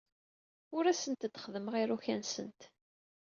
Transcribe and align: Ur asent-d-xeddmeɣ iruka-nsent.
Ur 0.75 0.83
asent-d-xeddmeɣ 0.85 1.73
iruka-nsent. 1.81 2.61